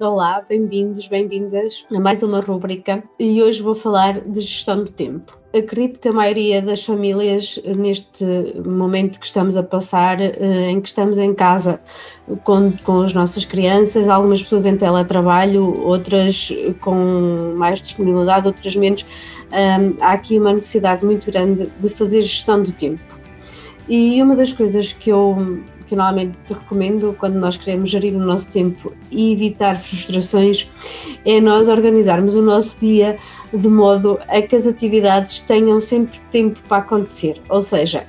[0.00, 5.38] Olá, bem-vindos, bem-vindas a mais uma rúbrica e hoje vou falar de gestão do tempo.
[5.54, 8.24] Acredito que a maioria das famílias, neste
[8.64, 11.82] momento que estamos a passar, eh, em que estamos em casa
[12.44, 19.04] com, com as nossas crianças, algumas pessoas em teletrabalho, outras com mais disponibilidade, outras menos,
[20.00, 23.20] há aqui uma necessidade muito grande de fazer gestão do tempo.
[23.86, 28.20] E uma das coisas que eu que normalmente te recomendo quando nós queremos gerir o
[28.20, 30.70] nosso tempo e evitar frustrações,
[31.26, 33.18] é nós organizarmos o nosso dia
[33.52, 37.42] de modo a que as atividades tenham sempre tempo para acontecer.
[37.48, 38.04] Ou seja,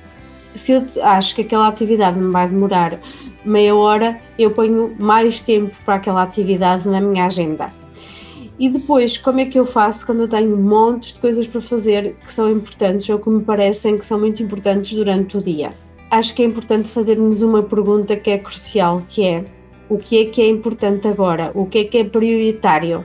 [0.54, 3.00] se eu acho que aquela atividade me vai demorar
[3.44, 7.68] meia hora, eu ponho mais tempo para aquela atividade na minha agenda.
[8.60, 12.14] E depois, como é que eu faço quando eu tenho montes de coisas para fazer
[12.24, 15.72] que são importantes ou que me parecem que são muito importantes durante o dia?
[16.12, 19.46] Acho que é importante fazermos uma pergunta que é crucial, que é
[19.88, 21.50] o que é que é importante agora?
[21.54, 23.02] O que é que é prioritário?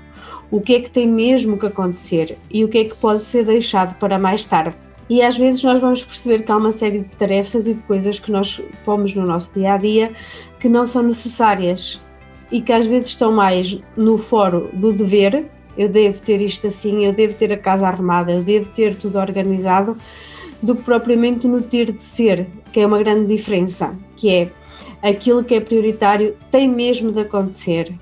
[0.51, 2.37] O que é que tem mesmo que acontecer?
[2.51, 4.75] E o que é que pode ser deixado para mais tarde?
[5.09, 8.19] E às vezes nós vamos perceber que há uma série de tarefas e de coisas
[8.19, 10.11] que nós pomos no nosso dia a dia
[10.59, 12.01] que não são necessárias
[12.51, 15.45] e que às vezes estão mais no foro do dever.
[15.77, 19.17] Eu devo ter isto assim, eu devo ter a casa arrumada, eu devo ter tudo
[19.17, 19.97] organizado,
[20.61, 24.51] do que propriamente no ter de ser, que é uma grande diferença, que é
[25.01, 27.93] aquilo que é prioritário tem mesmo de acontecer.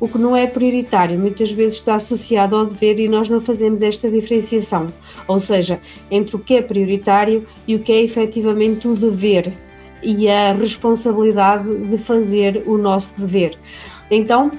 [0.00, 3.82] O que não é prioritário muitas vezes está associado ao dever e nós não fazemos
[3.82, 4.88] esta diferenciação,
[5.26, 5.80] ou seja,
[6.10, 9.52] entre o que é prioritário e o que é efetivamente o dever
[10.00, 13.58] e a responsabilidade de fazer o nosso dever.
[14.08, 14.52] Então,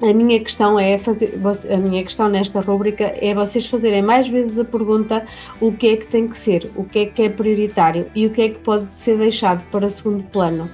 [0.00, 1.38] a minha questão é fazer,
[1.70, 5.26] a minha questão nesta rúbrica é vocês fazerem mais vezes a pergunta
[5.60, 8.30] o que é que tem que ser, o que é que é prioritário e o
[8.30, 10.70] que é que pode ser deixado para segundo plano.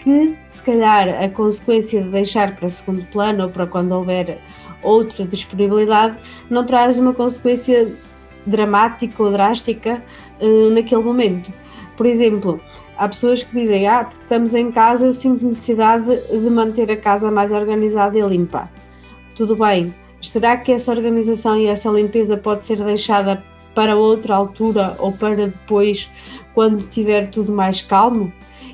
[0.00, 4.38] Que se calhar a consequência de deixar para segundo plano ou para quando houver
[4.82, 7.90] outra disponibilidade não traz uma consequência
[8.46, 10.02] dramática ou drástica
[10.40, 11.52] uh, naquele momento.
[11.96, 12.60] Por exemplo,
[13.04, 16.96] Há pessoas que dizem, ah, porque estamos em casa, eu sinto necessidade de manter a
[16.96, 18.70] casa mais organizada e limpa.
[19.36, 23.44] Tudo bem, será que essa organização e essa limpeza pode ser deixada
[23.74, 26.10] para outra altura ou para depois,
[26.54, 28.32] quando tiver tudo mais calmo?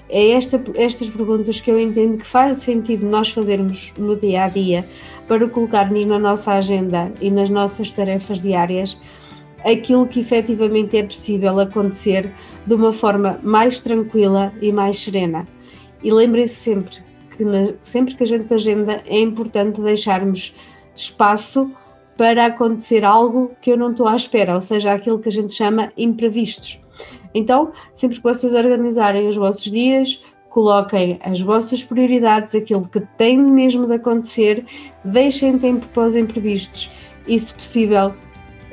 [0.08, 4.48] É esta, estas perguntas que eu entendo que faz sentido nós fazermos no dia a
[4.48, 4.86] dia
[5.26, 8.96] para colocarmos na nossa agenda e nas nossas tarefas diárias
[9.64, 12.32] aquilo que efetivamente é possível acontecer
[12.66, 15.46] de uma forma mais tranquila e mais serena.
[16.02, 16.96] E lembrem-se sempre
[17.36, 20.54] que na, sempre que a gente agenda é importante deixarmos
[20.94, 21.70] espaço
[22.16, 25.52] para acontecer algo que eu não estou à espera, ou seja, aquilo que a gente
[25.52, 26.80] chama imprevistos.
[27.34, 33.38] Então, sempre que vocês organizarem os vossos dias, coloquem as vossas prioridades, aquilo que tem
[33.38, 34.66] mesmo de acontecer,
[35.02, 36.90] deixem tempo para os imprevistos
[37.26, 38.12] e, se possível,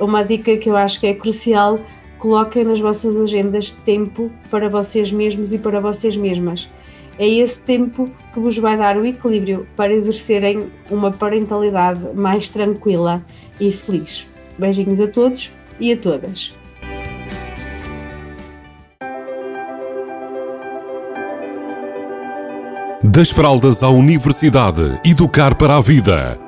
[0.00, 1.78] uma dica que eu acho que é crucial:
[2.18, 6.68] coloquem nas vossas agendas tempo para vocês mesmos e para vocês mesmas.
[7.18, 13.24] É esse tempo que vos vai dar o equilíbrio para exercerem uma parentalidade mais tranquila
[13.60, 14.26] e feliz.
[14.56, 16.54] Beijinhos a todos e a todas.
[23.02, 26.47] Das fraldas à universidade, educar para a vida.